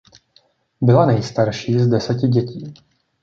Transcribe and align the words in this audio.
Byla 0.81 1.05
nejstarší 1.05 1.79
z 1.79 1.87
deseti 1.87 2.27
dětí. 2.27 2.73